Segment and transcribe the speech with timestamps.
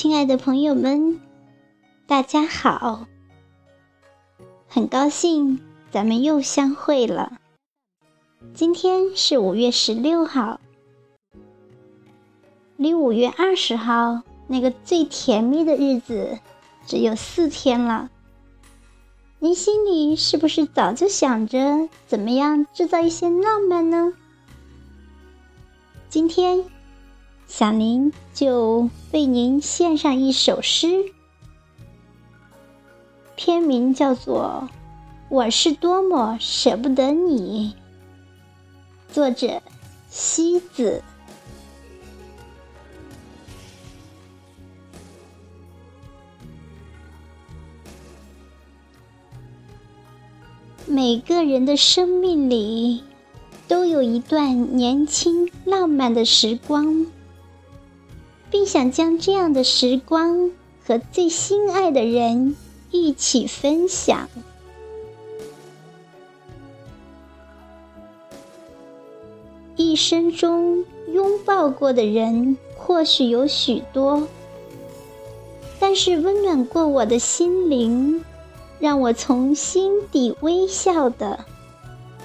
[0.00, 1.20] 亲爱的朋友们，
[2.06, 3.06] 大家好！
[4.66, 7.38] 很高兴咱们又相会了。
[8.54, 10.58] 今天是五月十六号，
[12.78, 16.38] 离五月二十号那个最甜蜜的日子
[16.86, 18.08] 只有四天了。
[19.38, 24.14] 您心里是不是早就想着怎么样制造一些浪漫呢？
[26.08, 26.64] 今天。
[27.50, 30.86] 小林就为您献上一首诗，
[33.34, 34.68] 篇名叫做
[35.28, 37.74] 《我是多么舍不得你》，
[39.12, 39.60] 作者
[40.08, 41.02] 西子。
[50.86, 53.02] 每个人的生命里，
[53.66, 57.06] 都有一段年轻浪漫的时光。
[58.50, 60.50] 并想将这样的时光
[60.84, 62.56] 和最心爱的人
[62.90, 64.28] 一起分享。
[69.76, 74.28] 一生中拥抱过的人或许有许多，
[75.78, 78.24] 但是温暖过我的心灵，
[78.78, 81.46] 让我从心底微笑的，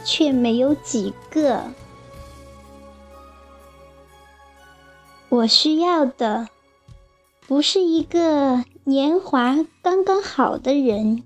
[0.04, 1.62] 却没有几个。
[5.36, 6.48] 我需要的
[7.46, 11.24] 不是一个年华刚刚好的人，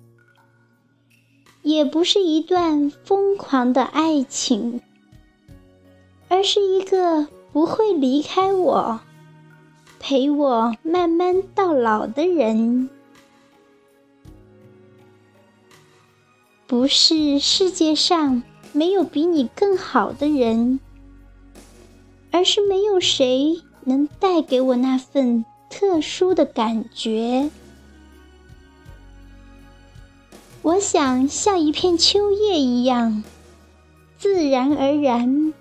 [1.61, 4.81] 也不是一段疯狂的爱情，
[6.27, 8.99] 而是一个不会离开我、
[9.99, 12.89] 陪我慢慢到老的人。
[16.65, 18.41] 不是世界上
[18.73, 20.79] 没有比你更好的人，
[22.31, 23.61] 而是没有谁。
[23.89, 27.49] 能带给我那份特殊的感觉。
[30.61, 33.23] 我想像一片秋叶一样，
[34.19, 35.53] 自然而然、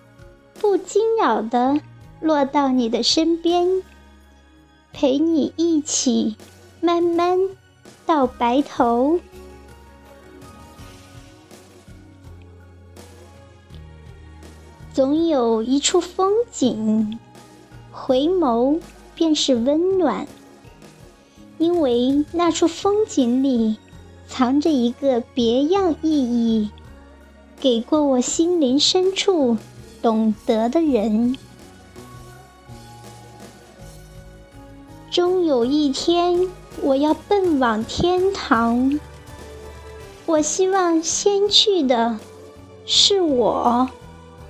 [0.60, 1.80] 不惊扰的
[2.20, 3.82] 落到你的身边，
[4.92, 6.36] 陪你一起
[6.82, 7.38] 慢慢
[8.04, 9.18] 到白头。
[14.92, 17.18] 总有一处风景。
[18.08, 18.80] 回眸
[19.14, 20.26] 便是温暖，
[21.58, 23.76] 因为那处风景里
[24.26, 26.70] 藏着一个别样意义，
[27.60, 29.58] 给过我心灵深处
[30.00, 31.36] 懂得的人。
[35.10, 36.48] 终有一天，
[36.80, 38.98] 我要奔往天堂。
[40.24, 42.18] 我希望先去的
[42.86, 43.90] 是我，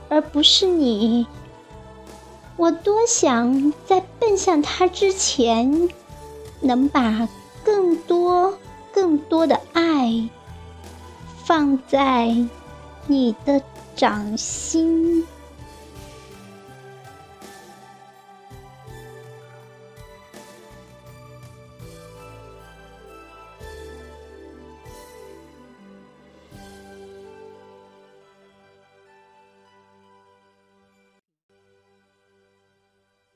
[0.08, 1.26] 而不是你。
[2.58, 5.88] 我多想在奔向他之前，
[6.60, 7.28] 能把
[7.64, 8.58] 更多、
[8.92, 10.28] 更多的爱
[11.44, 12.36] 放在
[13.06, 13.62] 你的
[13.94, 15.24] 掌心。